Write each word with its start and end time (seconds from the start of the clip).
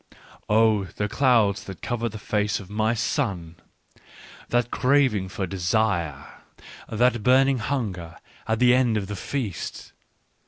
Oh, 0.49 0.85
the 0.85 1.07
clouds 1.07 1.65
that 1.65 1.83
cover 1.83 2.09
the 2.09 2.17
face 2.17 2.59
of 2.59 2.71
my 2.71 2.95
sun! 2.95 3.57
That 4.49 4.71
craving 4.71 5.29
for 5.29 5.45
desire! 5.45 6.41
that 6.89 7.21
burning 7.21 7.59
hunger 7.59 8.17
at 8.47 8.57
the 8.57 8.73
end 8.73 8.97
of 8.97 9.05
the 9.05 9.15
feast 9.15 9.93